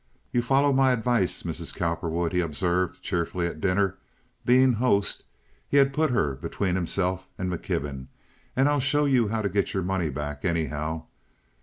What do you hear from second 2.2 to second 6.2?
he observed, cheerfully, at dinner—being host, he had put